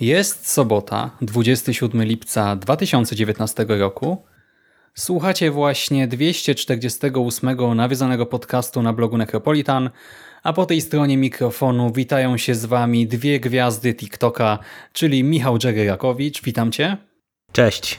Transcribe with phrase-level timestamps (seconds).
[0.00, 4.24] Jest sobota, 27 lipca 2019 roku.
[4.94, 9.90] Słuchacie właśnie 248 nawiązanego podcastu na blogu Necropolitan,
[10.42, 14.58] a po tej stronie mikrofonu witają się z wami dwie gwiazdy TikToka,
[14.92, 16.96] czyli Michał Dżegerakowicz, witam cię.
[17.52, 17.98] Cześć.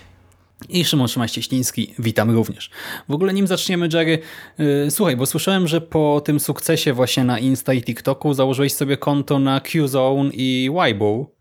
[0.70, 2.70] I Szymon Szymaś-Cieśliński, witam również.
[3.10, 4.20] W ogóle nim zaczniemy, Jerry,
[4.58, 8.98] yy, słuchaj, bo słyszałem, że po tym sukcesie właśnie na Insta i TikToku założyłeś sobie
[8.98, 11.39] konto na Qzone i Weibo,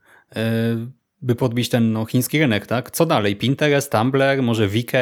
[1.23, 2.91] by podbić ten no, chiński rynek, tak?
[2.91, 3.37] Co dalej?
[3.37, 4.93] Pinterest, Tumblr, może VK,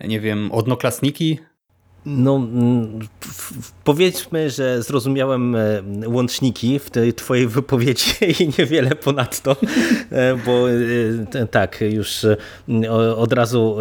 [0.00, 1.38] nie wiem, odnoklasniki?
[2.06, 2.98] No, mm,
[3.84, 8.10] powiedzmy, że zrozumiałem e, łączniki w tej twojej wypowiedzi
[8.42, 9.56] i niewiele ponadto,
[10.10, 12.26] e, bo e, tak, już
[13.16, 13.76] od razu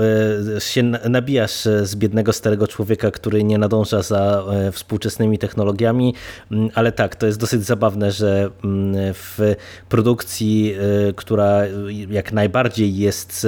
[0.60, 6.14] się nabijasz z biednego starego człowieka, który nie nadąża za współczesnymi technologiami,
[6.52, 9.56] mm, ale tak, to jest dosyć zabawne, że mm, w
[9.90, 10.76] produkcji,
[11.16, 11.62] która
[12.10, 13.48] jak najbardziej jest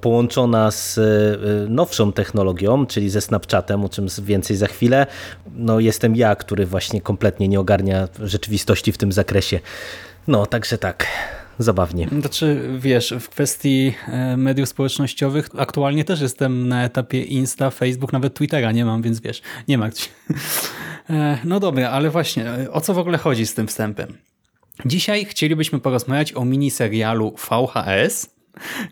[0.00, 1.00] połączona z
[1.68, 5.06] nowszą technologią, czyli ze Snapchatem, czym więcej za chwilę.
[5.54, 9.60] No jestem ja, który właśnie kompletnie nie ogarnia rzeczywistości w tym zakresie.
[10.28, 11.06] No, także tak
[11.58, 12.08] zabawnie.
[12.20, 18.34] Znaczy, wiesz, w kwestii e, mediów społecznościowych aktualnie też jestem na etapie Insta, Facebook, nawet
[18.34, 20.04] Twittera nie mam, więc wiesz, nie ma gdzie.
[21.10, 24.18] E, no dobra, ale właśnie, o co w ogóle chodzi z tym wstępem?
[24.86, 28.30] Dzisiaj chcielibyśmy porozmawiać o miniserialu VHS,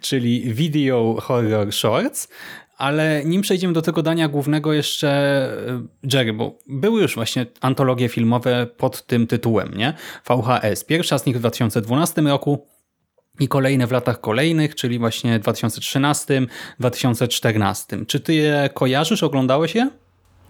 [0.01, 2.29] czyli Video Horror Shorts,
[2.81, 5.09] ale nim przejdziemy do tego dania głównego jeszcze
[5.69, 9.95] e, Jerry, bo były już właśnie antologie filmowe pod tym tytułem, nie?
[10.29, 10.85] VHS.
[10.85, 12.67] Pierwsza z nich w 2012 roku
[13.41, 16.43] i kolejne w latach kolejnych, czyli właśnie 2013,
[16.81, 18.07] 2014.
[18.07, 19.91] Czy ty je kojarzysz, oglądałeś je?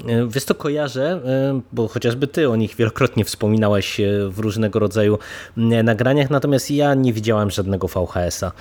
[0.09, 4.78] E, wiesz to kojarzę, e, bo chociażby ty o nich wielokrotnie wspominałeś e, w różnego
[4.78, 5.19] rodzaju
[5.56, 8.53] nagraniach, natomiast ja nie widziałem żadnego VHS-a.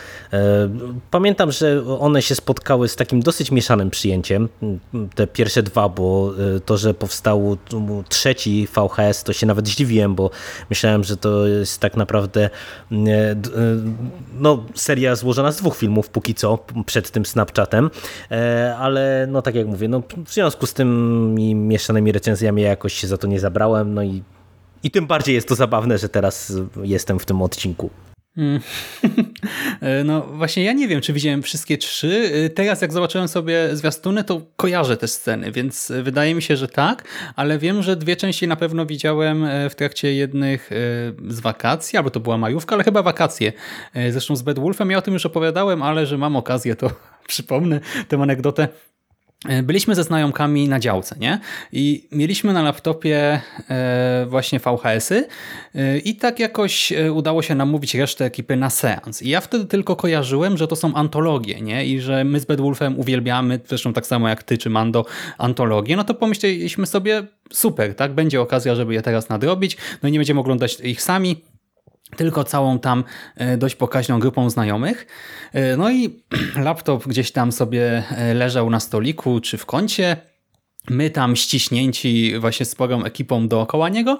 [1.11, 4.49] Pamiętam, że one się spotkały z takim dosyć mieszanym przyjęciem,
[5.15, 6.33] te pierwsze dwa, bo
[6.65, 7.57] to, że powstał
[8.09, 10.29] trzeci VHS, to się nawet zdziwiłem, bo
[10.69, 12.49] myślałem, że to jest tak naprawdę
[14.39, 17.89] no, seria złożona z dwóch filmów póki co, przed tym Snapchatem,
[18.79, 22.93] ale no tak jak mówię, no, w związku z tym i mieszanymi recenzjami ja jakoś
[22.93, 24.23] się za to nie zabrałem, no i,
[24.83, 26.53] i tym bardziej jest to zabawne, że teraz
[26.83, 27.89] jestem w tym odcinku.
[28.37, 28.59] Mm.
[30.05, 32.49] No właśnie ja nie wiem, czy widziałem wszystkie trzy.
[32.55, 37.03] Teraz jak zobaczyłem sobie zwiastuny, to kojarzę te sceny, więc wydaje mi się, że tak,
[37.35, 40.75] ale wiem, że dwie części na pewno widziałem e, w trakcie jednych e,
[41.27, 43.53] z wakacji, albo to była majówka, ale chyba wakacje.
[43.93, 46.91] E, zresztą z Bad Wolfem ja o tym już opowiadałem, ale że mam okazję, to
[47.27, 48.67] przypomnę tę anegdotę.
[49.47, 51.39] E, byliśmy ze znajomkami na działce, nie?
[51.71, 55.27] I mieliśmy na laptopie e, właśnie VHS-y
[55.75, 59.21] e, i tak jakoś udało się namówić resztę ekipy na seans.
[59.21, 61.85] I ja wtedy tylko kojarzyłem, że to są antologie, nie?
[61.85, 65.05] I że my z Bedwulfem uwielbiamy, zresztą tak samo jak ty czy Mando,
[65.37, 65.95] antologie.
[65.95, 68.13] No to pomyśleliśmy sobie, super, tak?
[68.13, 69.77] Będzie okazja, żeby je teraz nadrobić.
[70.03, 71.41] No i nie będziemy oglądać ich sami,
[72.17, 73.03] tylko całą tam
[73.35, 75.07] e, dość pokaźną grupą znajomych.
[75.53, 76.23] E, no i
[76.67, 80.17] laptop gdzieś tam sobie e, leżał na stoliku czy w kącie.
[80.89, 84.19] My tam ściśnięci właśnie sporą ekipą dookoła niego.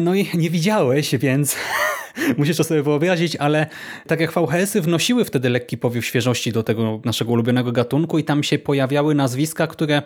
[0.00, 1.56] No i nie widziałeś, więc
[2.38, 3.66] musisz to sobie wyobrazić, ale
[4.06, 8.42] tak jak VHS-y wnosiły wtedy lekki powiew świeżości do tego naszego ulubionego gatunku i tam
[8.42, 10.02] się pojawiały nazwiska, które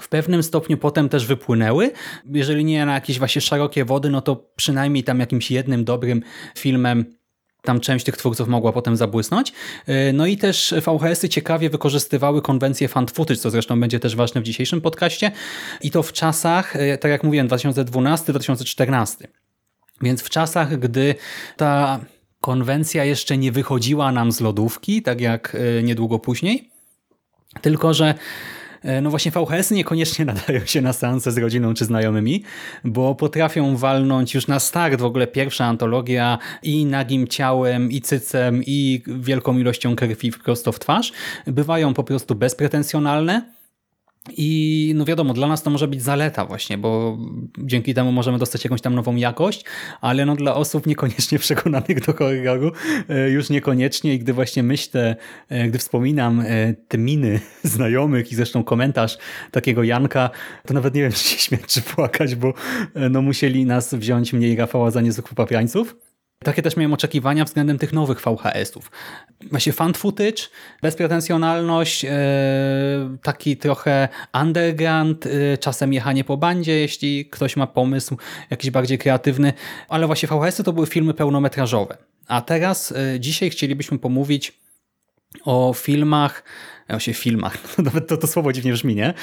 [0.00, 1.90] w pewnym stopniu potem też wypłynęły.
[2.32, 6.22] Jeżeli nie na jakieś właśnie szerokie wody, no to przynajmniej tam jakimś jednym dobrym
[6.58, 7.04] filmem
[7.64, 9.52] tam część tych twórców mogła potem zabłysnąć.
[9.86, 14.40] E, no i też VHS-y ciekawie wykorzystywały konwencję fan footage, co zresztą będzie też ważne
[14.40, 15.32] w dzisiejszym podcaście.
[15.80, 19.26] I to w czasach, e, tak jak mówiłem, 2012-2014.
[20.02, 21.14] Więc w czasach, gdy
[21.56, 22.00] ta
[22.40, 26.70] konwencja jeszcze nie wychodziła nam z lodówki, tak jak e, niedługo później,
[27.62, 28.14] tylko że
[29.02, 32.42] no właśnie VHS niekoniecznie nadają się na seanse z rodziną czy znajomymi,
[32.84, 38.62] bo potrafią walnąć już na start w ogóle pierwsza antologia i nagim ciałem, i cycem,
[38.66, 41.12] i wielką ilością krwi prosto w twarz.
[41.46, 43.42] Bywają po prostu bezpretensjonalne,
[44.32, 47.18] i no wiadomo, dla nas to może być zaleta właśnie, bo
[47.58, 49.64] dzięki temu możemy dostać jakąś tam nową jakość,
[50.00, 52.72] ale no dla osób niekoniecznie przekonanych do horroru
[53.08, 55.16] e, już niekoniecznie i gdy właśnie myślę,
[55.48, 59.18] e, gdy wspominam e, te miny znajomych i zresztą komentarz
[59.50, 60.30] takiego Janka,
[60.66, 62.54] to nawet nie wiem, czy się śmiać, czy płakać, bo
[63.10, 65.96] no musieli nas wziąć mnie i Rafała za niezwykłych papiańców.
[66.38, 68.90] Takie też miałem oczekiwania względem tych nowych VHS-ów.
[69.50, 70.42] Właśnie fan footage,
[70.82, 72.10] bezpretensjonalność, e,
[73.22, 74.08] taki trochę
[74.42, 78.16] underground, e, czasem jechanie po bandzie, jeśli ktoś ma pomysł
[78.50, 79.52] jakiś bardziej kreatywny,
[79.88, 81.96] ale właśnie VHS-y to były filmy pełnometrażowe.
[82.28, 84.63] A teraz, e, dzisiaj chcielibyśmy pomówić
[85.44, 86.42] o filmach,
[86.88, 89.14] o się filmach, nawet to, to słowo dziwnie brzmi, nie?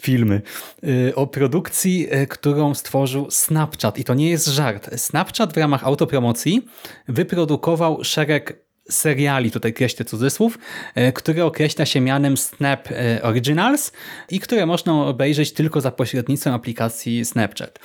[0.00, 0.42] Filmy.
[0.84, 3.98] Y, o produkcji, y, którą stworzył Snapchat.
[3.98, 4.90] I to nie jest żart.
[4.96, 6.68] Snapchat w ramach autopromocji
[7.08, 10.58] wyprodukował szereg seriali, tutaj kreślę cudzysłów,
[10.96, 12.88] y, które określa się mianem Snap
[13.22, 13.92] Originals
[14.30, 17.78] i które można obejrzeć tylko za pośrednictwem aplikacji Snapchat.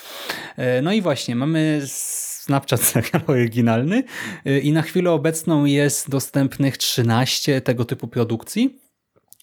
[0.81, 1.81] No i właśnie, mamy
[2.43, 4.03] Snapchat serial oryginalny
[4.63, 8.83] i na chwilę obecną jest dostępnych 13 tego typu produkcji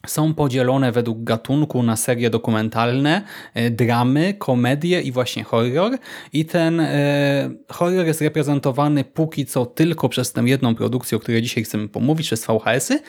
[0.06, 3.22] są podzielone według gatunku na serie dokumentalne,
[3.54, 5.98] e, dramy, komedie i właśnie horror.
[6.32, 11.42] I ten e, horror jest reprezentowany póki co tylko przez tę jedną produkcję, o której
[11.42, 13.00] dzisiaj chcemy pomówić, przez VHS-y.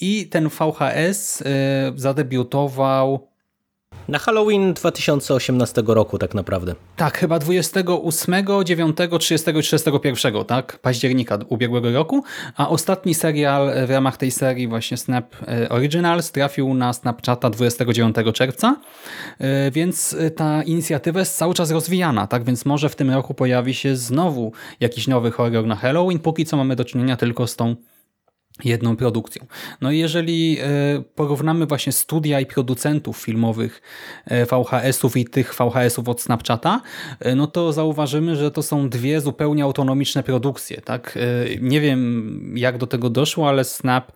[0.00, 3.29] I ten VHS e, zadebiutował
[4.10, 6.74] na Halloween 2018 roku tak naprawdę.
[6.96, 8.34] Tak, chyba 28,
[8.64, 10.78] 9, 30 i 31 tak?
[10.78, 12.22] października ubiegłego roku,
[12.56, 18.16] a ostatni serial w ramach tej serii właśnie Snap e, Originals trafił na Snapchata 29
[18.34, 18.76] czerwca,
[19.38, 22.44] e, więc ta inicjatywa jest cały czas rozwijana, tak?
[22.44, 26.56] więc może w tym roku pojawi się znowu jakiś nowy horror na Halloween, póki co
[26.56, 27.76] mamy do czynienia tylko z tą
[28.64, 29.46] jedną produkcją.
[29.80, 30.66] No i jeżeli e,
[31.14, 33.82] porównamy właśnie studia i producentów filmowych
[34.24, 36.80] e, VHS-ów i tych VHS-ów od Snapchata,
[37.20, 40.80] e, no to zauważymy, że to są dwie zupełnie autonomiczne produkcje.
[40.80, 41.18] Tak?
[41.60, 44.12] Nie wiem jak do tego doszło, ale Snap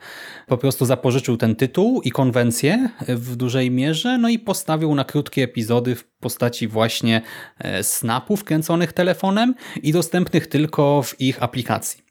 [0.46, 5.42] po prostu zapożyczył ten tytuł i konwencję w dużej mierze, no i postawił na krótkie
[5.42, 7.22] epizody w postaci właśnie
[7.82, 12.04] snapów kręconych telefonem i dostępnych tylko w ich aplikacji.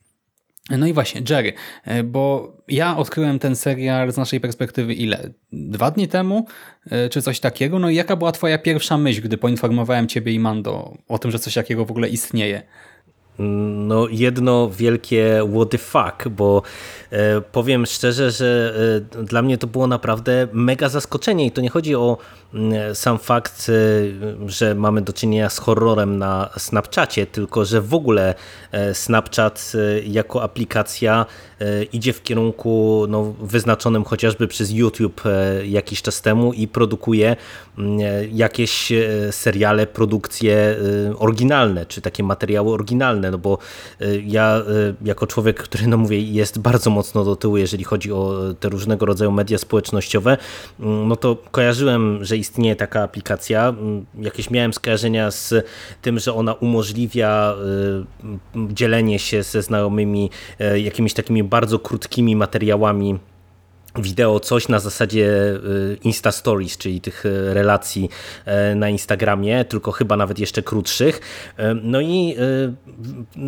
[0.69, 1.53] No i właśnie, Jerry,
[1.85, 5.29] e, bo ja odkryłem ten serial z naszej perspektywy ile?
[5.51, 6.45] Dwa dni temu?
[6.91, 7.79] E, czy coś takiego?
[7.79, 11.39] No i jaka była twoja pierwsza myśl, gdy poinformowałem ciebie i Mando o tym, że
[11.39, 12.61] coś takiego w ogóle istnieje?
[13.39, 16.61] No jedno wielkie what the fuck, bo
[17.11, 18.73] e, powiem szczerze, że
[19.19, 22.17] e, dla mnie to było naprawdę mega zaskoczenie i to nie chodzi o
[22.53, 27.93] mm, sam fakt, e, że mamy do czynienia z horrorem na Snapchacie, tylko że w
[27.93, 28.35] ogóle
[28.93, 29.73] Snapchat
[30.05, 31.25] jako aplikacja
[31.93, 35.21] idzie w kierunku no, wyznaczonym chociażby przez YouTube
[35.65, 37.35] jakiś czas temu i produkuje
[37.77, 37.99] mm,
[38.31, 38.91] jakieś
[39.31, 40.75] seriale, produkcje
[41.17, 43.57] oryginalne, czy takie materiały oryginalne no bo
[44.01, 48.11] y, ja y, jako człowiek, który no mówię, jest bardzo mocno do tyłu, jeżeli chodzi
[48.11, 50.37] o te różnego rodzaju media społecznościowe,
[50.79, 55.65] mm, no to kojarzyłem, że istnieje taka aplikacja, mm, jakieś miałem skojarzenia z
[56.01, 57.55] tym, że ona umożliwia
[58.55, 60.29] y, dzielenie się ze znajomymi
[60.75, 63.19] jakimiś takimi bardzo krótkimi materiałami
[63.95, 68.09] wideo coś na zasadzie y, Insta Stories, czyli tych y, relacji
[68.71, 71.21] y, na Instagramie, tylko chyba nawet jeszcze krótszych.
[71.83, 72.35] No i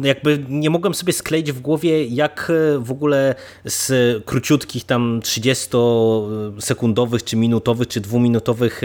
[0.03, 3.35] jakby nie mogłem sobie skleić w głowie, jak w ogóle
[3.65, 8.81] z króciutkich tam 30-sekundowych, czy minutowych, czy dwuminutowych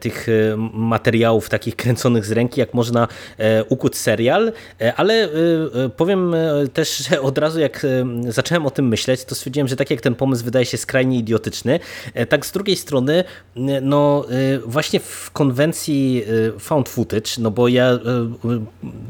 [0.00, 0.26] tych
[0.72, 3.08] materiałów takich kręconych z ręki, jak można
[3.68, 4.52] ukuć serial,
[4.96, 5.28] ale
[5.96, 6.34] powiem
[6.72, 7.86] też, że od razu jak
[8.28, 11.18] zacząłem o tym myśleć, to stwierdziłem, że tak jak ten pomysł pomysł wydaje się skrajnie
[11.18, 11.80] idiotyczny.
[12.14, 13.24] E, tak z drugiej strony,
[13.82, 16.22] no e, właśnie w konwencji
[16.56, 17.98] e, found footage, no bo ja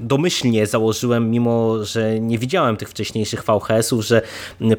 [0.00, 4.22] domyślnie założyłem, mimo że nie widziałem tych wcześniejszych VHS-ów, że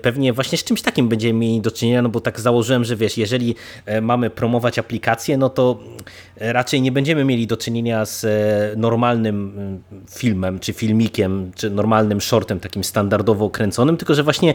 [0.02, 3.18] pewnie właśnie z czymś takim będziemy mieli do czynienia, no bo tak założyłem, że wiesz,
[3.18, 3.56] jeżeli
[4.02, 5.80] mamy promować aplikację, no to
[6.42, 8.26] raczej nie będziemy mieli do czynienia z
[8.78, 9.54] normalnym
[10.10, 14.54] filmem, czy filmikiem, czy normalnym shortem, takim standardowo kręconym, tylko że właśnie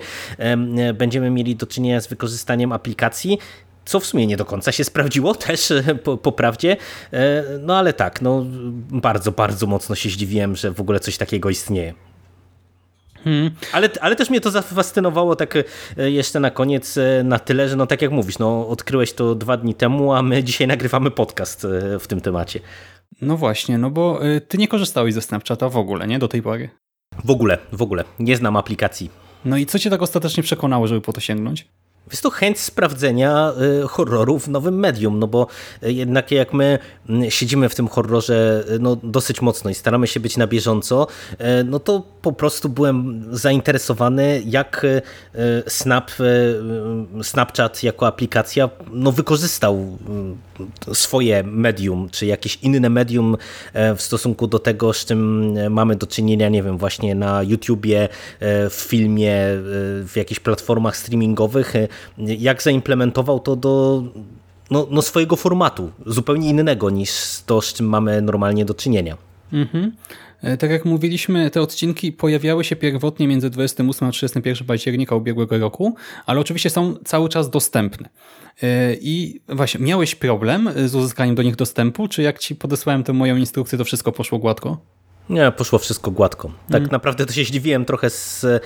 [0.95, 3.39] będziemy mieli do czynienia z wykorzystaniem aplikacji
[3.85, 5.73] co w sumie nie do końca się sprawdziło też
[6.05, 6.77] po, po prawdzie,
[7.61, 8.47] no ale tak, no
[8.91, 11.95] bardzo, bardzo mocno się zdziwiłem, że w ogóle coś takiego istnieje.
[13.27, 13.51] Hmm.
[13.73, 15.55] Ale, ale też mnie to zafascynowało tak
[15.97, 19.75] jeszcze na koniec na tyle, że no tak jak mówisz, no odkryłeś to dwa dni
[19.75, 21.67] temu, a my dzisiaj nagrywamy podcast
[22.01, 22.61] w tym temacie.
[23.23, 26.19] No właśnie, no bo ty nie korzystałeś ze Snapchata w ogóle, nie?
[26.19, 26.69] Do tej pory.
[27.25, 28.05] W ogóle, w ogóle.
[28.19, 29.11] Nie znam aplikacji.
[29.45, 31.67] No i co cię tak ostatecznie przekonało, żeby po to sięgnąć?
[32.11, 33.53] Jest to chęć sprawdzenia
[33.85, 35.47] y, horroru w nowym medium, no bo
[35.83, 40.07] y, jednak jak my mm, siedzimy w tym horrorze y, no, dosyć mocno i staramy
[40.07, 41.07] się być na bieżąco,
[41.65, 44.87] no to po prostu byłem zainteresowany, jak
[45.67, 46.11] Snap,
[47.23, 49.99] Snapchat jako aplikacja no, wykorzystał
[50.93, 53.37] swoje medium, czy jakieś inne medium
[53.97, 58.09] w stosunku do tego, z czym mamy do czynienia, nie wiem, właśnie na YouTubie,
[58.41, 59.37] w filmie,
[60.07, 61.73] w jakichś platformach streamingowych,
[62.19, 64.03] jak zaimplementował to do
[64.71, 67.11] no, no swojego formatu, zupełnie innego niż
[67.47, 69.17] to, z czym mamy normalnie do czynienia.
[69.53, 69.85] Mhm.
[69.85, 70.26] E,
[70.59, 75.95] tak jak mówiliśmy, te odcinki pojawiały się pierwotnie między 28 a 31 października ubiegłego roku,
[76.27, 78.09] ale oczywiście są cały czas dostępne.
[78.63, 83.13] E, I właśnie, miałeś problem z uzyskaniem do nich dostępu, czy jak ci podesłałem tę
[83.13, 84.81] moją instrukcję, to wszystko poszło gładko?
[85.31, 86.51] Nie, poszło wszystko gładko.
[86.69, 86.91] Tak mm.
[86.91, 88.61] naprawdę to się zdziwiłem trochę z, e,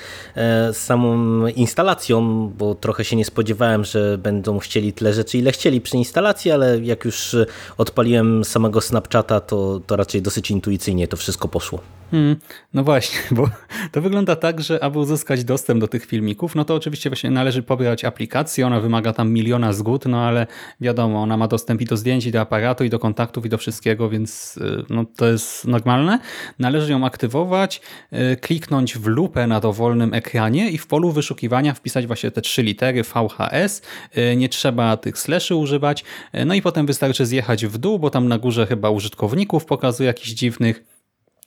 [0.73, 5.81] z, samą instalacją, bo trochę się nie spodziewałem, że będą chcieli tyle rzeczy, ile chcieli
[5.81, 7.37] przy instalacji, ale jak już
[7.79, 11.81] odpaliłem samego Snapchata, to, to raczej dosyć intuicyjnie to wszystko poszło.
[12.11, 12.37] Hmm,
[12.75, 13.49] no właśnie, bo
[13.93, 17.63] to wygląda tak, że aby uzyskać dostęp do tych filmików, no to oczywiście właśnie należy
[17.63, 20.47] pobrać aplikację, ona wymaga tam miliona zgód, no ale
[20.81, 23.59] wiadomo, ona ma dostęp i do zdjęć, i do aparatu, i do kontaktów, i do
[23.59, 26.19] wszystkiego, więc y, no, to jest normalne.
[26.59, 27.81] Należy ją aktywować,
[28.13, 32.63] y, kliknąć w lupę na dowolnym ekranie i w polu wyszukiwania wpisać właśnie te trzy
[32.63, 33.83] litery VHS,
[34.19, 36.05] y, nie trzeba tych slashy używać,
[36.47, 40.31] no i potem wystarczy zjechać w dół, bo tam na górze chyba użytkowników pokazuje jakichś
[40.31, 40.90] dziwnych,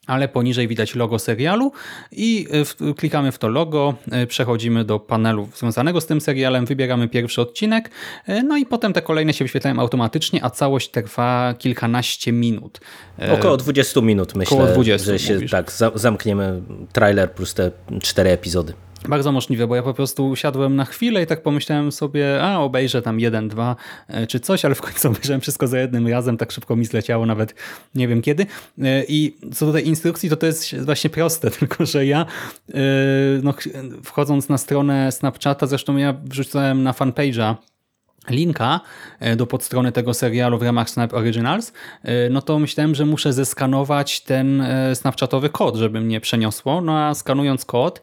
[0.08, 1.72] ale poniżej widać logo serialu
[2.12, 2.48] i
[2.90, 7.42] e, klikamy w to logo, e, przechodzimy do panelu związanego z tym serialem, wybieramy pierwszy
[7.42, 7.90] odcinek,
[8.28, 12.80] e, no i potem te kolejne się wyświetlają automatycznie, a całość trwa kilkanaście minut.
[13.32, 15.52] Około 20 minut myślę, Około 20, że się mówisz.
[15.52, 16.62] tak zamkniemy
[16.94, 18.74] trailer plus te cztery epizody.
[19.10, 23.02] Bardzo możliwe, bo ja po prostu usiadłem na chwilę i tak pomyślałem sobie, a obejrzę
[23.02, 23.76] tam jeden, dwa
[24.08, 27.26] e, czy coś, ale w końcu obejrzałem wszystko za jednym razem, tak szybko mi zleciało,
[27.26, 27.56] nawet
[27.96, 28.46] nie wiem kiedy.
[28.82, 32.26] E, I co do tej instrukcji, to to jest właśnie proste, tylko że ja
[32.74, 32.80] e,
[33.44, 33.54] no,
[34.04, 37.56] wchodząc na stronę Snapchata, zresztą ja wrzucałem na fanpage'a
[38.30, 38.80] linka
[39.20, 43.34] e, do podstrony tego serialu w ramach Snap Originals, e, no to myślałem, że muszę
[43.34, 46.82] zeskanować ten e, snapchatowy kod, żeby mnie przeniosło.
[46.82, 48.02] No a skanując kod,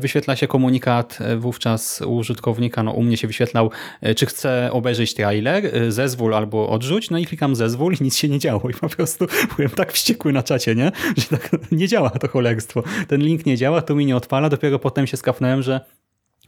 [0.00, 3.70] wyświetla się komunikat wówczas użytkownika, no u mnie się wyświetlał,
[4.16, 8.38] czy chce obejrzeć trailer, zezwól albo odrzuć, no i klikam zezwól i nic się nie
[8.38, 10.92] działo i po prostu byłem tak wściekły na czacie, nie?
[11.16, 12.82] że tak nie działa to cholerstwo.
[13.08, 15.80] Ten link nie działa, to mi nie odpala, dopiero potem się skapnąłem, że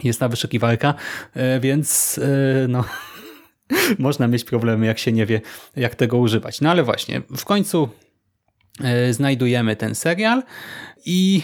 [0.05, 0.95] jest ta wyszukiwarka,
[1.35, 2.85] e, więc e, no,
[3.99, 5.41] można mieć problemy, jak się nie wie,
[5.77, 6.61] jak tego używać.
[6.61, 7.89] No ale właśnie, w końcu
[8.85, 10.43] e, znajdujemy ten serial
[11.07, 11.43] i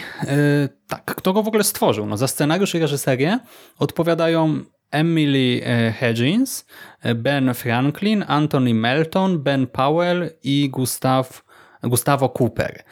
[0.89, 2.07] tak, kto go w ogóle stworzył?
[2.07, 3.39] No za scenariusz i reżyserię
[3.79, 5.63] odpowiadają Emily
[5.99, 6.67] Hedgins,
[7.15, 11.43] Ben Franklin, Anthony Melton, Ben Powell i Gustav,
[11.83, 12.83] Gustavo Cooper.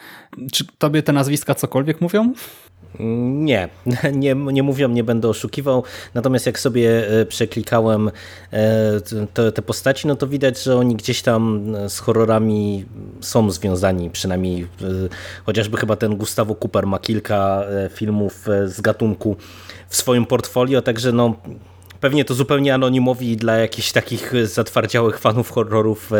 [0.51, 2.33] Czy tobie te nazwiska cokolwiek mówią?
[2.99, 3.69] Nie,
[4.13, 5.83] nie, nie mówią, nie będę oszukiwał.
[6.13, 8.11] Natomiast jak sobie e, przeklikałem
[8.51, 9.01] e,
[9.33, 12.85] te, te postaci, no to widać, że oni gdzieś tam e, z horrorami
[13.21, 14.67] są związani, przynajmniej
[15.45, 19.35] chociażby chyba ten Gustavo Cooper ma kilka filmów z gatunku
[19.89, 21.35] w swoim portfolio, także no
[21.99, 26.11] pewnie to zupełnie anonimowi dla jakichś takich zatwardziałych fanów horrorów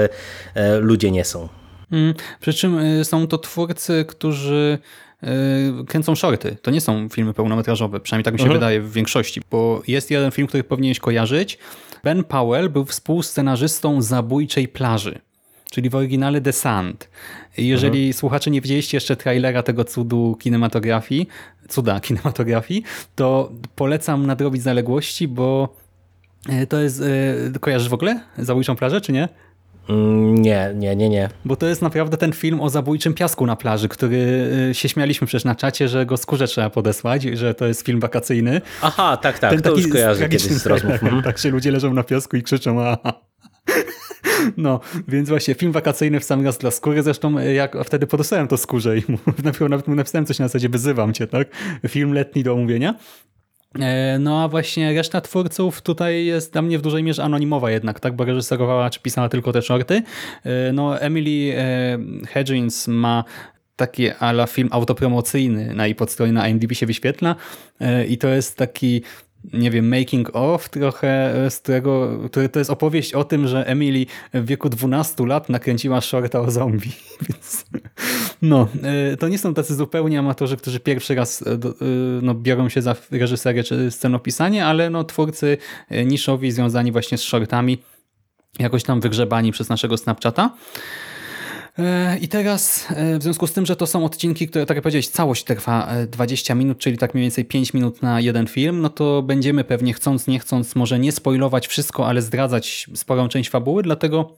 [0.79, 1.47] ludzie nie są.
[1.91, 4.79] Mm, przy czym są to twórcy, którzy
[5.87, 6.57] kręcą shorty.
[6.61, 8.59] To nie są filmy pełnometrażowe, przynajmniej tak mi się mhm.
[8.59, 11.57] wydaje w większości, bo jest jeden film, który powinieneś kojarzyć.
[12.03, 15.19] Ben Powell był współscenarzystą Zabójczej Plaży,
[15.71, 17.09] czyli w oryginale The Sand.
[17.57, 18.13] Jeżeli mhm.
[18.13, 21.27] słuchacze nie widzieliście jeszcze trailera tego cudu kinematografii,
[21.69, 22.83] cuda kinematografii,
[23.15, 25.75] to polecam nadrobić zaległości, bo
[26.49, 27.01] e, to jest,
[27.55, 29.29] e, kojarzysz w ogóle Zabójczą Plażę, czy nie?
[29.89, 31.29] Mm, nie, nie, nie, nie.
[31.45, 34.17] Bo to jest naprawdę ten film o zabójczym piasku na plaży, który
[34.69, 37.99] y, się śmialiśmy przecież na czacie, że go skórze trzeba podesłać, że to jest film
[37.99, 38.61] wakacyjny.
[38.81, 40.91] Aha, tak, tak, ten to już kojarzę kiedyś z rozmów.
[41.03, 41.23] Mhm.
[41.23, 43.21] Tak się ludzie leżą na piasku i krzyczą aha.
[44.57, 48.47] No, więc właśnie film wakacyjny w sam raz dla skóry, zresztą y, jak wtedy podesłałem
[48.47, 49.17] to skórze i mu,
[49.69, 51.47] nawet mu napisałem coś na zasadzie wyzywam cię, tak?
[51.87, 52.95] Film letni do omówienia.
[53.79, 57.99] E, no a właśnie reszta twórców tutaj jest dla mnie w dużej mierze anonimowa jednak,
[57.99, 60.01] tak, bo reżyserowała czy pisała tylko te shorty.
[60.43, 61.55] E, no Emily
[62.27, 63.23] Hedgins ma
[63.75, 67.35] taki ala film autopromocyjny na jej podstronie na IMDb się wyświetla
[68.07, 69.01] i to jest taki
[69.53, 74.05] nie wiem, making of trochę, z którego, który to jest opowieść o tym, że Emily
[74.33, 76.91] w wieku 12 lat nakręciła shorta o zombie.
[77.29, 77.65] Więc,
[78.41, 78.67] no,
[79.11, 81.57] e, to nie są tacy zupełnie amatorzy, którzy pierwszy raz e, e,
[82.21, 85.57] no, biorą się za reżyserię czy scenopisanie, ale no, twórcy
[86.05, 87.77] niszowi związani właśnie z shortami,
[88.59, 90.53] jakoś tam wygrzebani przez naszego Snapchata.
[92.21, 92.87] I teraz
[93.19, 96.53] w związku z tym, że to są odcinki, które, tak jak powiedziałeś, całość trwa 20
[96.53, 99.93] e, minut, czyli tak mniej więcej 5 minut na jeden film, no to będziemy pewnie
[99.93, 104.37] chcąc, nie chcąc, może nie spoilować wszystko, ale zdradzać sporą część fabuły, dlatego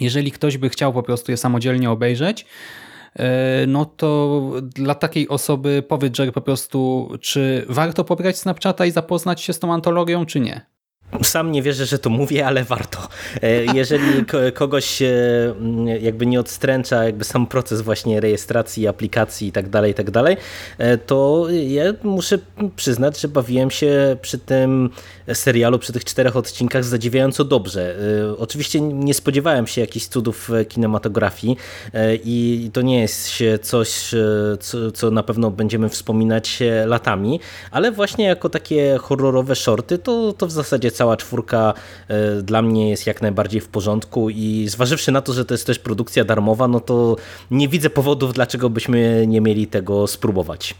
[0.00, 2.46] jeżeli ktoś by chciał po prostu je samodzielnie obejrzeć,
[3.66, 9.40] no to dla takiej osoby powiedz Jerry po prostu, czy warto pobrać Snapchata i zapoznać
[9.40, 10.72] się z tą antologią, czy nie?
[11.22, 12.98] Sam nie wierzę, że to mówię, ale warto.
[13.42, 15.02] E, jeżeli kogoś
[16.00, 20.36] jakby nie odstręcza jakby sam proces właśnie rejestracji aplikacji i tak dalej, i tak dalej,
[20.78, 22.38] e, to ja muszę
[22.76, 24.90] przyznać, że bawiłem się przy tym
[25.34, 27.96] serialu, przy tych czterech odcinkach zadziwiająco dobrze.
[28.30, 31.56] E, oczywiście nie spodziewałem się jakichś cudów kinematografii
[32.24, 34.10] i to nie jest coś,
[34.60, 40.46] co, co na pewno będziemy wspominać latami, ale właśnie jako takie horrorowe shorty, to, to
[40.46, 41.74] w zasadzie cała czwórka
[42.42, 45.78] dla mnie jest jak najbardziej w porządku i zważywszy na to, że to jest też
[45.78, 47.16] produkcja darmowa, no to
[47.50, 50.74] nie widzę powodów, dlaczego byśmy nie mieli tego spróbować.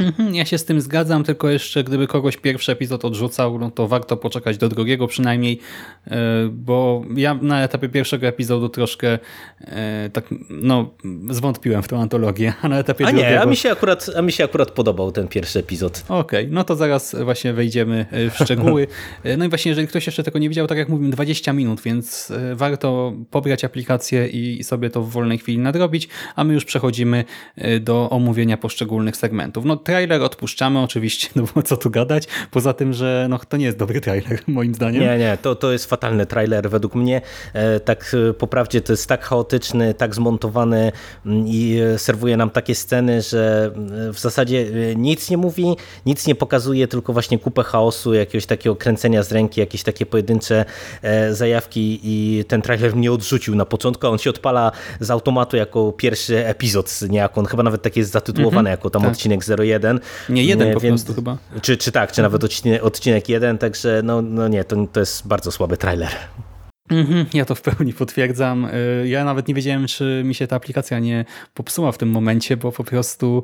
[0.00, 3.88] Mhm, ja się z tym zgadzam, tylko jeszcze gdyby kogoś pierwszy epizod odrzucał, no to
[3.88, 5.60] warto poczekać do drugiego przynajmniej,
[6.06, 6.16] e,
[6.52, 9.18] bo ja na etapie pierwszego epizodu troszkę
[9.60, 10.90] e, tak, no,
[11.30, 13.30] zwątpiłem w tą antologię, a na etapie a drugiego...
[13.30, 16.04] nie, a mi się akurat, a mi się akurat podobał ten pierwszy epizod.
[16.08, 18.86] Okej, okay, no to zaraz właśnie wejdziemy e, w szczegóły.
[19.38, 22.32] No i właśnie, jeżeli ktoś jeszcze tego nie widział, tak jak mówiłem, 20 minut, więc
[22.54, 27.24] warto pobrać aplikację i sobie to w wolnej chwili nadrobić, a my już przechodzimy
[27.80, 29.64] do omówienia poszczególnych segmentów.
[29.64, 33.64] No trailer odpuszczamy oczywiście, no bo co tu gadać, poza tym, że no, to nie
[33.64, 35.02] jest dobry trailer moim zdaniem.
[35.02, 37.20] Nie, nie, to, to jest fatalny trailer według mnie.
[37.52, 40.92] E, tak e, po prawdzie to jest tak chaotyczny, tak zmontowany
[41.26, 43.72] mm, i e, serwuje nam takie sceny, że
[44.12, 49.22] w zasadzie nic nie mówi, nic nie pokazuje, tylko właśnie kupę chaosu, jakiegoś takiego kręcenia
[49.22, 50.64] z ręki, jakieś takie pojedyncze
[51.30, 55.92] zajawki i ten trailer mnie odrzucił na początku, a on się odpala z automatu jako
[55.92, 59.10] pierwszy epizod niejako, on chyba nawet tak jest zatytułowany mm -hmm, jako tam tak.
[59.10, 60.00] odcinek 01 jeden.
[60.28, 61.38] Nie, jeden po więc, prostu chyba.
[61.62, 65.28] Czy, czy tak, czy nawet odcinek, odcinek jeden, także no, no nie, to, to jest
[65.28, 66.10] bardzo słaby trailer.
[66.90, 68.64] Mhm, ja to w pełni potwierdzam.
[68.64, 72.56] Y, ja nawet nie wiedziałem, czy mi się ta aplikacja nie popsuła w tym momencie,
[72.56, 73.42] bo po prostu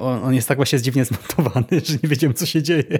[0.00, 2.98] on, on jest tak właśnie dziwnie zmontowany, że nie wiedziałem, co się dzieje.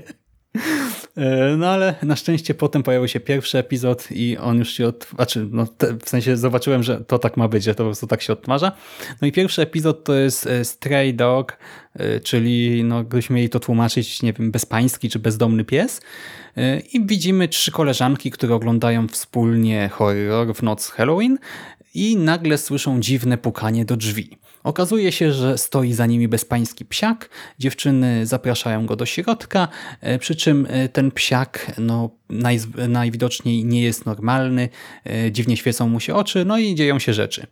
[1.16, 5.06] E, no ale na szczęście potem pojawił się pierwszy epizod i on już się od...
[5.14, 5.66] Znaczy, no,
[6.04, 8.72] w sensie zobaczyłem, że to tak ma być, że to po prostu tak się odtwarza.
[9.22, 11.58] No i pierwszy epizod to jest e, Stray Dog,
[11.94, 16.00] e, czyli no, gdybyśmy mieli to tłumaczyć, nie wiem, bezpański czy bezdomny pies.
[16.92, 21.38] I widzimy trzy koleżanki, które oglądają wspólnie horror w noc Halloween
[21.94, 24.38] i nagle słyszą dziwne pukanie do drzwi.
[24.64, 29.68] Okazuje się, że stoi za nimi bezpański psiak, dziewczyny zapraszają go do środka,
[30.00, 34.68] e, przy czym e, ten psiak no, naj, najwidoczniej nie jest normalny,
[35.06, 37.46] e, dziwnie świecą mu się oczy, no i dzieją się rzeczy.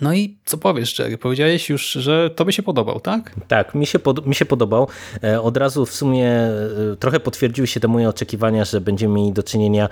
[0.00, 1.18] No i co powiesz, Jerry?
[1.18, 3.34] Powiedziałeś już, że to by się podobał, tak?
[3.48, 4.88] Tak, mi się, pod, mi się podobał.
[5.24, 9.32] E, od razu w sumie e, trochę potwierdziły się te moje oczekiwania, że będziemy mieli
[9.32, 9.88] do czynienia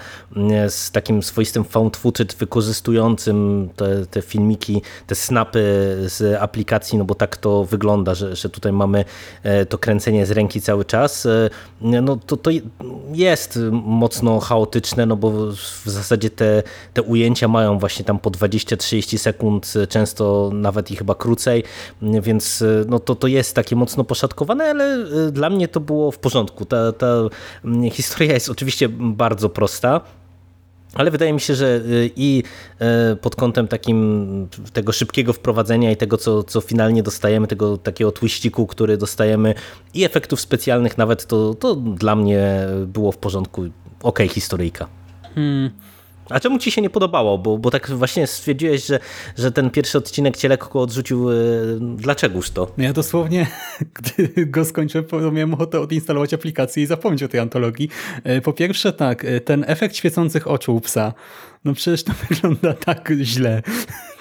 [0.68, 5.60] z takim swoistym found footage wykorzystującym te, te filmiki, te snapy
[6.06, 9.04] z aplikacji, no bo tak to wygląda, że, że tutaj mamy
[9.42, 11.28] e, to kręcenie z ręki cały czas.
[11.80, 12.50] No to, to
[13.12, 16.62] jest mocno chaotyczne, no bo w zasadzie te,
[16.94, 21.64] te ujęcia mają właśnie tam po 20-30 sekund często nawet i chyba krócej,
[22.02, 26.10] więc e, no to, to jest takie mocno poszatkowane, ale e, dla mnie to było
[26.10, 26.64] w porządku.
[26.64, 27.06] Ta, ta
[27.90, 30.00] historia jest oczywiście bardzo prosta,
[30.94, 31.80] ale wydaje mi się, że e,
[32.16, 32.42] i
[33.20, 38.66] pod kątem takim tego szybkiego wprowadzenia i tego, co, co finalnie dostajemy, tego takiego twiściku,
[38.66, 39.54] który dostajemy
[39.94, 43.64] i efektów specjalnych nawet, to, to dla mnie było w porządku.
[44.02, 44.86] Ok, historyjka.
[45.34, 45.70] Hmm.
[46.30, 47.38] A czemu ci się nie podobało?
[47.38, 48.98] Bo, bo tak właśnie stwierdziłeś, że,
[49.36, 51.30] że ten pierwszy odcinek cię lekko odrzucił.
[51.30, 51.34] E,
[51.80, 52.72] dlaczegoż to?
[52.78, 53.46] Ja dosłownie,
[53.96, 57.88] gdy go skończyłem, miałem ochotę odinstalować aplikację i zapomnieć o tej antologii.
[58.24, 61.12] E, po pierwsze tak, e, ten efekt świecących oczu u psa,
[61.64, 63.62] no przecież to wygląda tak źle.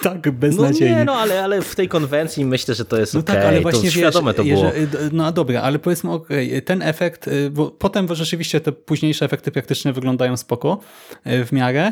[0.04, 0.96] tak No beznadziejnie.
[0.96, 3.36] nie, no ale, ale w tej konwencji myślę, że to jest No okej.
[3.36, 4.74] tak, ale to właśnie świadome wiesz, to było.
[4.76, 9.52] jeżeli- no dobra, ale powiedzmy okej, ten efekt, y, bo potem rzeczywiście te późniejsze efekty
[9.52, 10.80] praktyczne wyglądają spoko
[11.28, 11.92] y, w miarę,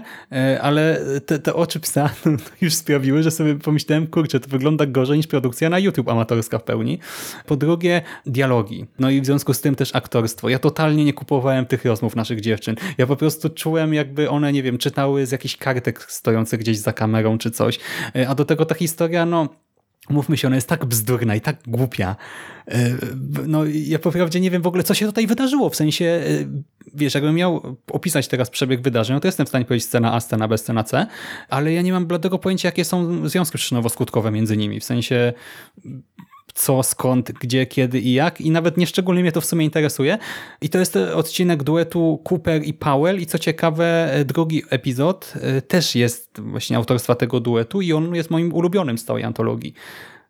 [0.55, 4.85] y, ale te, te oczy psa no, już sprawiły, że sobie pomyślałem, kurczę, to wygląda
[4.85, 6.99] gorzej niż produkcja na YouTube amatorska w pełni.
[7.45, 8.85] Po drugie, dialogi.
[8.99, 10.49] No i w związku z tym też aktorstwo.
[10.49, 12.75] Ja totalnie nie kupowałem tych rozmów naszych dziewczyn.
[12.97, 16.93] Ja po prostu czułem, jakby one, nie wiem, czytały z jakichś kartek stojących gdzieś za
[16.93, 17.79] kamerą czy coś.
[18.15, 19.49] Y, A do tego ta historia, no
[20.09, 22.15] Mówmy się, ona jest tak bzdurna i tak głupia.
[22.67, 22.89] E,
[23.47, 25.69] No, ja po prawdzie nie wiem w ogóle, co się tutaj wydarzyło.
[25.69, 26.21] W sensie, e,
[26.93, 30.19] wiesz, jakbym miał opisać teraz przebieg wydarzeń, no to jestem w stanie powiedzieć scena A,
[30.19, 31.07] scena B, scena C,
[31.49, 34.79] ale ja nie mam bladego pojęcia, jakie są związki przyczynowo-skutkowe między nimi.
[34.79, 35.33] W sensie,
[36.53, 40.17] co, skąd, gdzie, kiedy i jak i nawet nieszczególnie mnie to w sumie interesuje.
[40.61, 45.95] I to jest odcinek duetu Cooper i Powell i co ciekawe, drugi epizod e, też
[45.95, 49.73] jest właśnie autorstwa tego duetu i on jest moim ulubionym z całej antologii.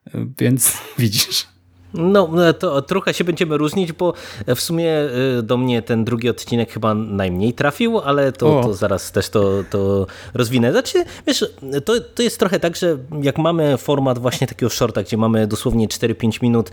[0.08, 1.48] E, Więc widzisz.
[1.94, 4.14] No, to trochę się będziemy różnić, bo
[4.56, 4.94] w sumie
[5.40, 9.64] y, do mnie ten drugi odcinek chyba najmniej trafił, ale to, to zaraz też to,
[9.70, 10.72] to rozwinę.
[10.72, 11.46] Znaczy, wiesz,
[11.86, 15.88] to, to jest trochę tak, że jak mamy format właśnie takiego shorta, gdzie mamy dosłownie
[15.88, 16.72] 4-5 minut,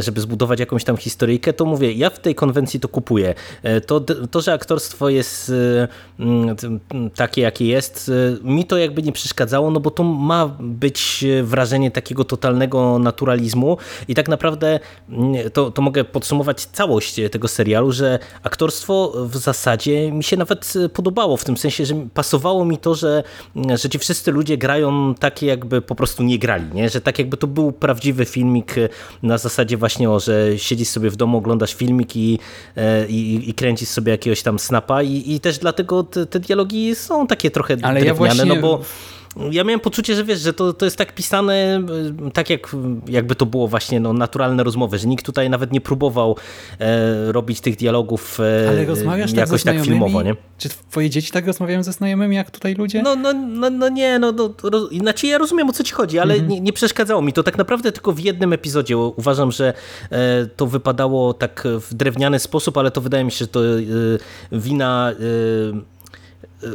[0.00, 3.34] żeby zbudować jakąś tam historyjkę, to mówię, ja w tej konwencji to kupuję.
[3.62, 5.52] E, To, to że aktorstwo jest
[7.16, 8.10] takie, jakie jest,
[8.42, 13.76] mi to jakby nie przeszkadzało, no bo to ma być wrażenie takiego totalnego naturalizmu
[14.08, 14.37] i tak naprawdę
[15.08, 20.74] mm, to, to mogę podsumować całość tego serialu, że aktorstwo w zasadzie mi się nawet
[20.94, 23.22] podobało, w tym sensie, że pasowało mi to, że,
[23.74, 26.88] że ci wszyscy ludzie grają tak, jakby po prostu nie grali, nie?
[26.88, 28.74] że tak jakby to był prawdziwy filmik
[29.22, 32.38] na zasadzie właśnie, o, że siedzisz sobie w domu, oglądasz filmik i,
[32.76, 36.94] e, i, i kręcisz sobie jakiegoś tam snapa i, i też dlatego te, te dialogi
[36.94, 38.80] są takie trochę Ale ja drewniane, właśnie- no bo
[39.50, 41.82] ja miałem poczucie, że wiesz, że to, to jest tak pisane,
[42.28, 42.76] y, tak jak
[43.08, 46.36] jakby to było właśnie no, naturalne rozmowy, że nikt tutaj nawet nie próbował
[46.80, 49.86] e, robić tych dialogów e, Ale rozmawiasz tak jakoś tak znajomymi?
[49.88, 50.36] filmowo, nie?
[50.58, 53.02] Czy twoje dzieci tak rozmawiają ze znajomymi, jak tutaj ludzie?
[53.02, 56.18] No, no, no, no nie, no, no roz, znaczy ja rozumiem o co ci chodzi,
[56.18, 56.50] ale Mhm.
[56.52, 58.96] nie, nie przeszkadzało mi to tak naprawdę tylko w jednym epizodzie.
[58.98, 59.72] Uważam, że
[60.10, 63.72] e, to wypadało tak w drewniany sposób, ale to wydaje mi się, że to e,
[64.52, 65.97] wina e,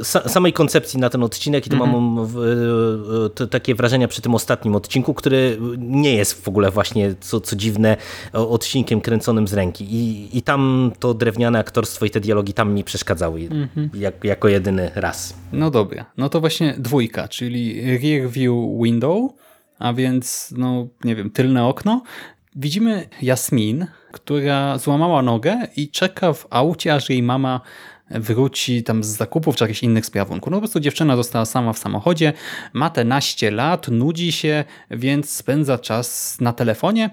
[0.04, 4.36] samej koncepcji na ten odcinek i to mam w, e, to, takie wrażenia przy tym
[4.36, 7.98] ostatnim odcinku, który nie jest w ogóle właśnie, co, co dziwne,
[8.34, 9.86] odcinkiem kręconym z ręki.
[9.96, 13.50] I, I tam to drewniane aktorstwo i te dialogi tam mi przeszkadzały
[13.94, 15.36] jak, jako jedyny raz.
[15.54, 19.32] No dobra, no to właśnie dwójka, czyli rear view window,
[19.80, 22.04] a więc, no nie wiem, tylne okno.
[22.56, 27.62] Widzimy Jasmin, która złamała nogę i czeka w aucie, aż jej mama
[28.14, 30.52] wróci tam z zakupów czy jakichś innych sprawunków.
[30.52, 32.34] No po prostu dziewczyna została sama w samochodzie,
[32.74, 37.10] ma te naście lat, nudzi się, więc spędza czas na telefonie,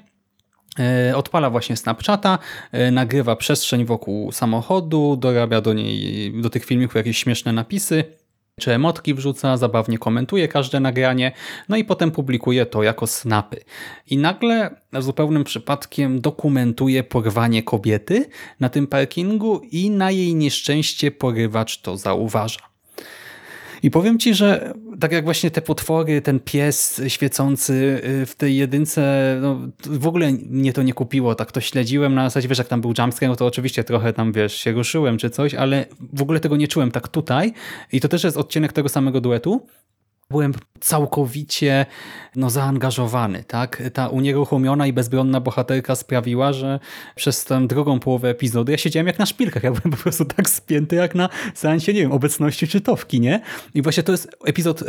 [0.78, 2.38] E, Odpala właśnie Snapchata,
[2.72, 8.04] e, nagrywa przestrzeń wokół samochodu, dorabia do niej, do tych filmików jakieś śmieszne napisy,
[8.60, 11.32] czy emotki wrzuca, zabawnie komentuje każde nagranie,
[11.68, 13.60] no i potem publikuje to jako snapy.
[14.06, 18.28] I nagle zupełnym przypadkiem dokumentuje porwanie kobiety
[18.60, 22.69] na tym parkingu i na jej nieszczęście porywacz to zauważa.
[23.82, 28.56] I powiem ci, że tak jak właśnie te potwory, ten pies świecący y, w tej
[28.56, 32.68] jedynce, no, w ogóle mnie to nie kupiło, tak to śledziłem na zasadzie, wiesz, jak
[32.68, 36.22] tam był jumpscare, no to oczywiście trochę tam, wiesz, się ruszyłem czy coś, ale w
[36.22, 37.52] ogóle tego nie czułem tak tutaj
[37.92, 39.66] i to też jest odcinek tego samego duetu.
[40.30, 41.86] Byłem całkowicie
[42.36, 43.44] no, zaangażowany.
[43.44, 43.82] Tak?
[43.92, 46.80] Ta unieruchomiona i bezbronna bohaterka sprawiła, że
[47.16, 49.62] przez tę drugą połowę epizodu ja siedziałem jak na szpilkach.
[49.62, 53.40] Ja byłem po prostu tak spięty jak na seansie, nie wiem, obecności czytowki, nie?
[53.74, 54.86] I właśnie to jest epizod y,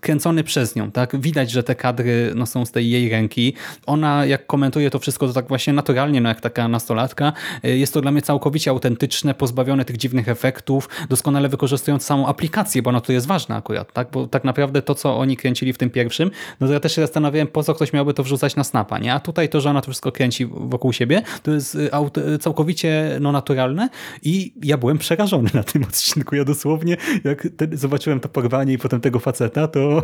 [0.00, 0.90] kręcony przez nią.
[0.90, 1.20] Tak?
[1.20, 3.54] Widać, że te kadry no, są z tej jej ręki.
[3.86, 7.32] Ona jak komentuje to wszystko, to tak właśnie naturalnie, no, jak taka nastolatka.
[7.64, 12.82] Y, jest to dla mnie całkowicie autentyczne, pozbawione tych dziwnych efektów, doskonale wykorzystując samą aplikację,
[12.82, 14.08] bo ona tu jest ważna akurat, tak?
[14.12, 17.00] Bo tak naprawdę to, co oni kręcili w tym pierwszym, no to ja też się
[17.00, 19.14] zastanawiałem, po co ktoś miałby to wrzucać na snapa, nie?
[19.14, 21.90] A tutaj to, że ona to wszystko kręci wokół siebie, to jest y,
[22.34, 23.88] y, całkowicie no, naturalne
[24.22, 26.36] i ja byłem przerażony na tym odcinku.
[26.36, 30.02] Ja dosłownie, jak te, zobaczyłem to porwanie i potem tego faceta, to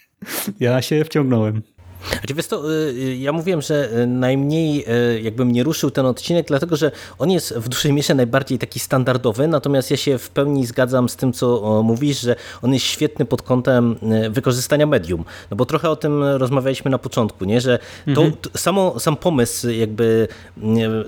[0.60, 1.62] ja się wciągnąłem.
[2.08, 4.84] Znaczy, wiesz to, y, ja mówiłem, że y, najmniej
[5.16, 8.80] y, jakby mnie ruszył ten odcinek, dlatego że on jest w dużej mierze najbardziej taki
[8.80, 13.24] standardowy, natomiast ja się w pełni zgadzam z tym, co mówisz, że on jest świetny
[13.24, 13.96] pod kątem
[14.30, 15.24] wykorzystania medium.
[15.50, 17.60] No bo trochę o tym rozmawialiśmy na początku, nie?
[17.60, 18.32] że to, mhm.
[18.32, 20.28] to samo, sam pomysł jakby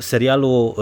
[0.01, 0.75] serialu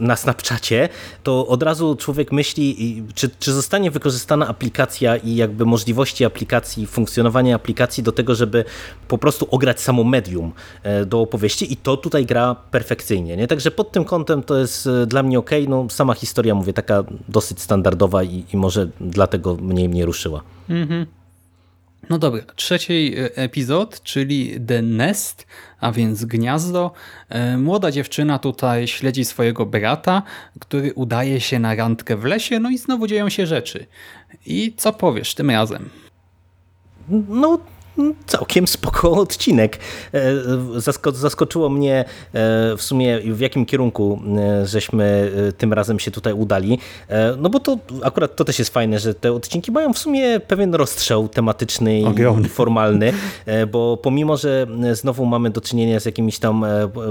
[0.00, 0.88] na Snapchacie,
[1.22, 7.54] to od razu człowiek myśli, czy, czy zostanie wykorzystana aplikacja i jakby możliwości aplikacji, funkcjonowanie
[7.54, 8.64] aplikacji do tego, żeby
[9.08, 13.36] po prostu ograć samo medium e, do opowieści i to tutaj gra perfekcyjnie.
[13.36, 13.46] Nie?
[13.46, 15.50] Także pod tym kątem to jest e, dla mnie ok.
[15.68, 20.42] No, sama historia, mówię, taka dosyć standardowa i, i może dlatego mniej mnie ruszyła.
[20.68, 21.06] Mhm.
[22.10, 25.46] No dobra, trzeci e, epizod, czyli The Nest,
[25.80, 26.92] a więc gniazdo.
[27.58, 30.22] Młoda dziewczyna tutaj śledzi swojego brata,
[30.60, 33.86] który udaje się na randkę w lesie, no i znowu dzieją się rzeczy.
[34.46, 35.88] I co powiesz tym razem?
[37.28, 37.58] No,
[38.26, 39.78] całkiem spoko odcinek.
[40.14, 40.20] E,
[41.12, 42.04] zaskoczyło mnie e,
[42.76, 46.78] w sumie w jakim kierunku e, żeśmy tym razem się tutaj udali.
[47.38, 50.74] No bo to akurat to też jest fajne, że te odcinki mają w sumie pewien
[50.74, 53.12] rozstrzał tematyczny i formalny,
[53.72, 56.66] bo pomimo, że znowu mamy do czynienia z jakimiś tam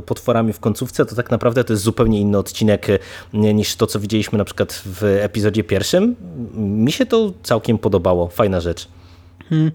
[0.06, 2.88] potworami w końcówce, to tak naprawdę to jest zupełnie inny odcinek
[3.34, 6.16] niż to, co widzieliśmy na przykład w epizodzie pierwszym.
[6.56, 8.28] Mi się to całkiem podobało.
[8.28, 8.88] Fajna rzecz.
[9.50, 9.72] Hmm.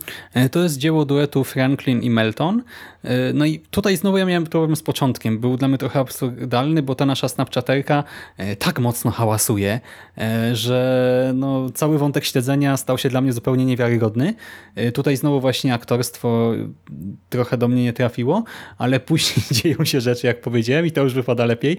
[0.50, 2.62] To jest dzieło duetu Franklin i Melton.
[3.04, 5.38] E, no i tutaj znowu ja miałem problem z początkiem.
[5.38, 8.04] Był dla mnie trochę absurdalny, bo ta nasza snapchaterka
[8.36, 9.80] e, tak mocno hałasuje,
[10.52, 14.34] że no, cały wątek śledzenia stał się dla mnie zupełnie niewiarygodny.
[14.94, 16.52] Tutaj znowu właśnie aktorstwo
[17.30, 18.44] trochę do mnie nie trafiło,
[18.78, 21.78] ale później dzieją się rzeczy, jak powiedziałem, i to już wypada lepiej.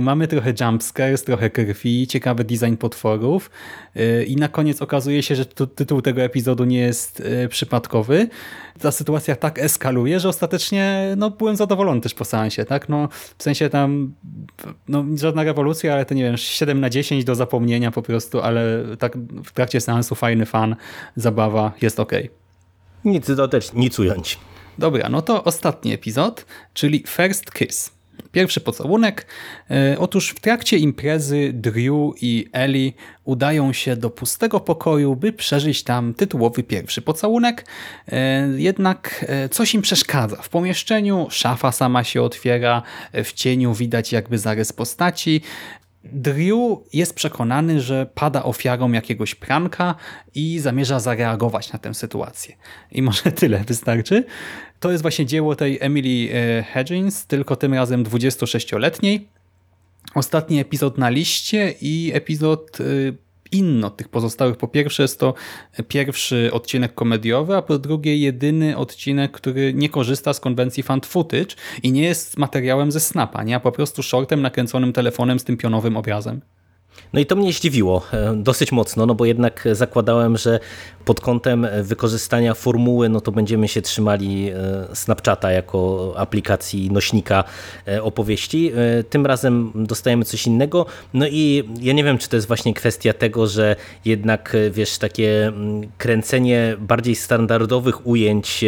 [0.00, 3.50] Mamy trochę jumpscares, trochę krwi, ciekawy design potworów
[4.26, 8.28] i na koniec okazuje się, że tytuł tego epizodu nie jest przypadkowy.
[8.80, 12.64] Ta sytuacja tak eskaluje, że ostatecznie no, byłem zadowolony też po seansie.
[12.64, 12.88] Tak?
[12.88, 14.14] No, w sensie tam
[14.88, 18.84] no, żadna rewolucja, ale to nie wiem, 7 na 10 do zapomnienia po prostu, ale
[18.98, 20.76] tak w trakcie seansu fajny fan,
[21.16, 22.12] zabawa, jest ok.
[23.04, 24.38] Nic dodać, nic ująć.
[24.78, 27.97] Dobra, no to ostatni epizod, czyli First Kiss.
[28.32, 29.26] Pierwszy pocałunek.
[29.70, 32.92] E, otóż w trakcie imprezy Drew i Ellie
[33.24, 37.66] udają się do pustego pokoju, by przeżyć tam tytułowy pierwszy pocałunek.
[38.08, 40.36] E, jednak e, coś im przeszkadza.
[40.36, 42.82] W pomieszczeniu szafa sama się otwiera,
[43.24, 45.42] w cieniu widać jakby zarys postaci.
[46.12, 49.94] Drew jest przekonany, że pada ofiarą jakiegoś pranka
[50.34, 52.56] i zamierza zareagować na tę sytuację.
[52.92, 54.24] I może tyle wystarczy.
[54.80, 59.28] To jest właśnie dzieło tej Emily e, Hedgins, tylko tym razem 26-letniej.
[60.14, 62.84] Ostatni epizod na liście i epizod e,
[63.52, 64.56] inny od tych pozostałych.
[64.56, 65.34] Po pierwsze jest to
[65.88, 71.54] pierwszy odcinek komediowy, a po drugie jedyny odcinek, który nie korzysta z konwencji fan footage
[71.82, 73.56] i nie jest materiałem ze Snapa, nie?
[73.56, 76.40] a po prostu shortem nakręconym telefonem z tym pionowym obrazem.
[77.12, 80.60] No i to mnie zdziwiło e, dosyć mocno, no bo jednak zakładałem, że
[81.04, 84.54] pod kątem wykorzystania formuły, no to będziemy się trzymali e,
[84.96, 87.44] Snapchata jako aplikacji nośnika
[87.88, 88.72] e, opowieści.
[89.10, 90.86] Tym razem dostajemy coś innego.
[91.14, 95.46] No i ja nie wiem, czy to jest właśnie kwestia tego, że jednak, wiesz, takie
[95.46, 98.64] mm, kręcenie bardziej standardowych ujęć,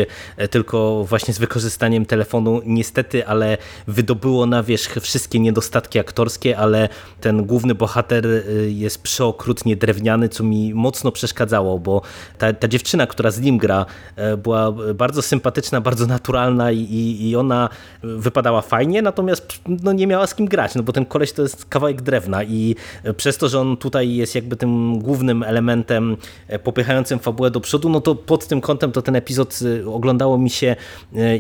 [0.51, 6.89] tylko właśnie z wykorzystaniem telefonu, niestety, ale wydobyło na wierzch wszystkie niedostatki aktorskie, ale
[7.21, 12.03] ten główny bohater Y, jest przeokrutnie drewniany, co mi mocno przeszkadzało, bo
[12.39, 17.37] ta, ta dziewczyna, która z nim gra, e, była bardzo sympatyczna, bardzo naturalna i, i
[17.37, 17.69] ona
[18.03, 21.65] wypadała fajnie, natomiast no, nie miała z kim grać, no bo ten koleś to jest
[21.65, 22.77] kawałek drewna i
[23.17, 26.17] przez to, że on tutaj jest jakby tym głównym elementem
[26.65, 30.51] popychającym fabułę do przodu, no to pod tym kątem to ten epizod y, oglądało mi
[30.51, 30.77] się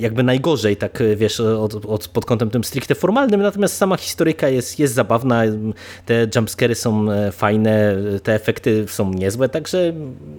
[0.00, 4.78] jakby najgorzej, tak wiesz, od, od, pod kątem tym stricte formalnym, natomiast sama historyka jest,
[4.78, 5.42] jest zabawna,
[6.06, 6.26] te
[6.74, 9.92] są e, fajne, te efekty są niezłe, także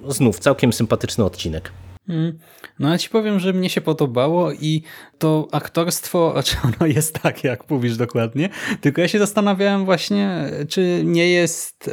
[0.07, 1.71] znów całkiem sympatyczny odcinek.
[2.09, 2.37] Mm.
[2.79, 4.83] No ja ci powiem, że mnie się podobało i
[5.21, 8.49] to aktorstwo, znaczy ono jest tak, jak mówisz dokładnie,
[8.81, 11.91] tylko ja się zastanawiałem właśnie, czy nie jest e,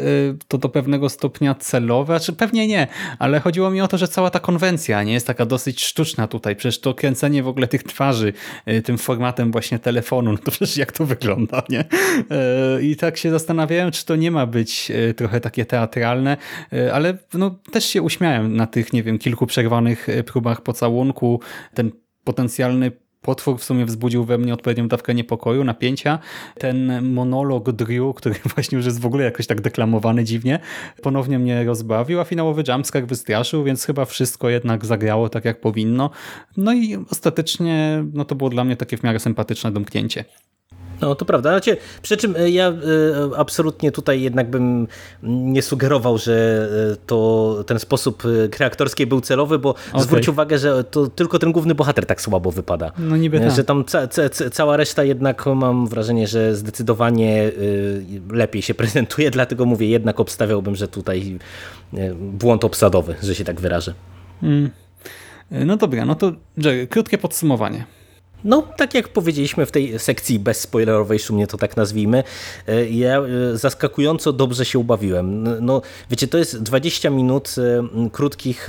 [0.48, 2.86] to do pewnego stopnia celowe, czy pewnie nie,
[3.18, 6.56] ale chodziło mi o to, że cała ta konwencja nie jest taka dosyć sztuczna tutaj,
[6.56, 8.32] przecież to kręcenie w ogóle tych twarzy
[8.66, 11.80] e, tym formatem właśnie telefonu, no to przecież jak to wygląda, nie?
[11.80, 16.36] E, I tak się zastanawiałem, czy to nie ma być trochę takie teatralne,
[16.92, 21.40] ale no też się uśmiałem na tych, nie wiem, kilku przerwanych próbach pocałunku,
[21.74, 21.90] ten
[22.24, 22.92] potencjalny
[23.28, 26.18] potwór w sumie wzbudził we mnie odpowiednią dawkę niepokoju, napięcia.
[26.58, 30.58] Ten monolog Drew, który właśnie już jest w ogóle jakoś tak deklamowany dziwnie,
[31.02, 36.10] ponownie mnie rozbawił, a finałowy jumpscare wystraszył, więc chyba wszystko jednak zagrało tak jak powinno.
[36.56, 40.24] No i ostatecznie no to było dla mnie takie w miarę sympatyczne domknięcie.
[41.00, 41.50] No to prawda.
[41.50, 42.74] Znaczy, przy czym e, ja e,
[43.36, 44.88] absolutnie tutaj jednak bym
[45.22, 50.02] nie sugerował, że e, to ten sposób gry aktorskiej był celowy, bo okay.
[50.02, 52.92] zwróć uwagę, że to tylko ten główny bohater tak słabo wypada.
[52.98, 53.50] No niby tak.
[53.50, 57.52] Że tam ca ca cała reszta jednak mam wrażenie, że zdecydowanie
[58.30, 61.38] lepiej się prezentuje, dlatego mówię, jednak obstawiałbym, że tutaj
[62.20, 63.94] błąd obsadowy, że się tak wyrażę.
[64.42, 64.70] Mm.
[65.50, 67.97] No dobra, no to Jerry, krótkie podsumowanie.
[68.44, 72.24] No, tak jak powiedzieliśmy w tej sekcji bezspoilerowej, szumnie to tak nazwijmy,
[72.68, 75.44] e, ja e, zaskakująco dobrze się ubawiłem.
[75.66, 78.68] No, wiecie, to jest 20 minut e, krótkich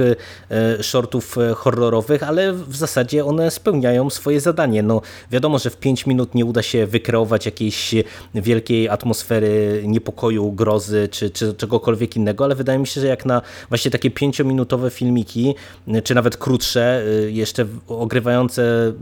[0.81, 4.83] shortów horrorowych, ale w zasadzie one spełniają swoje zadanie.
[4.83, 5.01] No,
[5.31, 7.95] wiadomo, że w 5 minut nie uda się wykreować jakiejś
[8.35, 13.41] wielkiej atmosfery niepokoju, grozy czy, czy czegokolwiek innego, ale wydaje mi się, że jak na
[13.69, 15.55] właśnie takie 5-minutowe filmiki,
[16.03, 18.93] czy nawet krótsze, jeszcze ogrywające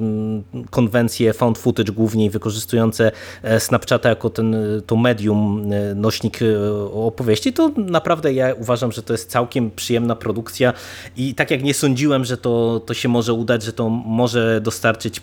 [0.69, 3.11] konwencje found footage głównie wykorzystujące
[3.43, 9.03] e, Snapchata jako ten, to medium, e, nośnik e, opowieści, to naprawdę ja uważam, że
[9.03, 10.73] to jest całkiem przyjemna produkcja
[11.17, 15.21] i tak jak nie sądziłem, że to, to się może udać, że to może dostarczyć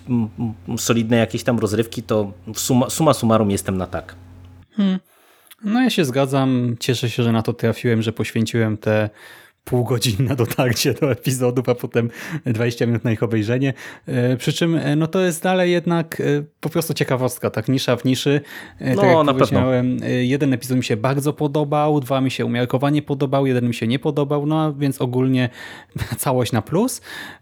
[0.77, 4.15] solidne jakieś tam rozrywki, to suma, suma summarum jestem na tak.
[4.77, 4.99] Hmm.
[5.65, 9.11] No ja się zgadzam, cieszę się, że na to trafiłem, że poświęciłem te
[9.65, 12.11] pół godziny na dotarcie do epizodów, a potem
[12.47, 13.75] 20 minut na ich obejrzenie.
[14.07, 16.25] E, przy czym e, no to jest dalej jednak e,
[16.61, 18.41] po prostu ciekawostka, tak nisza w niszy.
[18.81, 20.07] No, tak jak na powiedziałem, pewno.
[20.09, 23.99] jeden epizod mi się bardzo podobał, dwa mi się umiarkowanie podobał, jeden mi się nie
[23.99, 25.49] podobał, no więc ogólnie
[26.19, 27.01] całość na plus.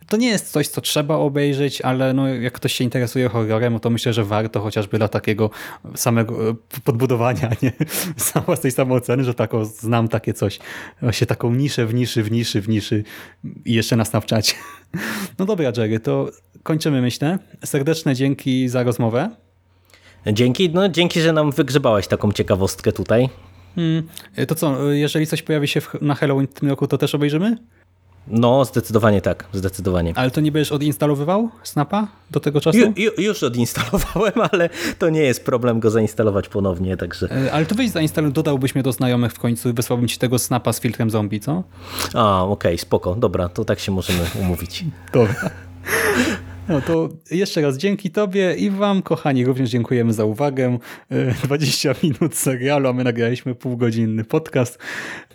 [0.08, 3.90] To nie jest coś, co trzeba obejrzeć, ale no, jak ktoś się interesuje horrorem, to
[3.90, 5.50] myślę, że warto chociażby dla takiego
[5.94, 7.72] samego podbudowania, nie?
[8.46, 10.58] własnej samooceny, że tako, znam takie coś,
[11.02, 13.04] właśnie taką niszę w niszy, w niszy, w niszy
[13.64, 14.54] i jeszcze na Snapchacie.
[15.38, 16.30] No dobra, Jerry, to
[16.62, 17.38] kończymy, myślę.
[17.64, 19.30] Serdeczne dzięki za rozmowę.
[20.26, 23.28] Dzięki, no dzięki, że nam wygrzebałeś taką ciekawostkę tutaj.
[23.74, 24.08] Hmm.
[24.48, 27.56] To co, jeżeli coś pojawi się na Halloween w tym roku, to też obejrzymy?
[28.26, 30.12] No, zdecydowanie tak, zdecydowanie.
[30.16, 32.78] Ale to nie będziesz odinstalowywał Snapa do tego czasu?
[32.78, 37.28] Ju, ju, już odinstalowałem, ale to nie jest problem go zainstalować ponownie, także...
[37.30, 40.38] E, ale to weź zainstaluj, dodałbyś mnie do znajomych w końcu i wysłałbym ci tego
[40.38, 41.62] Snapa z filtrem zombie, co?
[42.14, 44.84] A, okej, okay, spoko, dobra, to tak się możemy umówić.
[45.12, 45.50] dobra.
[46.68, 50.78] No to jeszcze raz dzięki Tobie i Wam, kochani, również dziękujemy za uwagę.
[51.44, 54.78] 20 e, minut serialu, a my nagraliśmy półgodzinny podcast.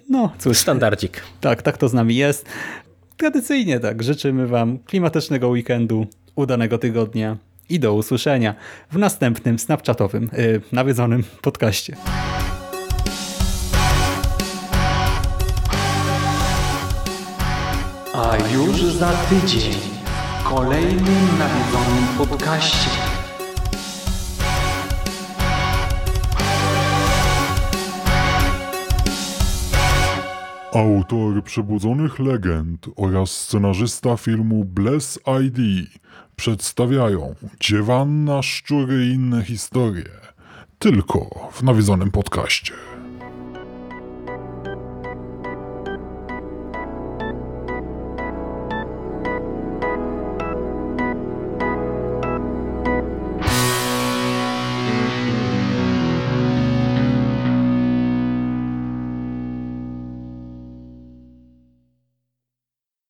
[0.09, 0.57] No cóż.
[0.57, 1.21] Standardzik.
[1.41, 2.45] Tak, tak to z nami jest.
[3.17, 7.37] Tradycyjnie tak, życzymy Wam klimatycznego weekendu, udanego tygodnia
[7.69, 8.55] i do usłyszenia
[8.91, 11.95] w następnym snapchatowym, yy, nawiedzonym podcaście.
[18.13, 19.96] A już za tydzień
[20.49, 22.89] kolejnym nawiedzonym podcaście.
[30.73, 35.89] Autor Przebudzonych Legend oraz scenarzysta filmu Bless ID
[36.35, 40.09] przedstawiają Dziewanna, Szczury i inne historie.
[40.79, 42.73] Tylko w nawiedzonym podcaście.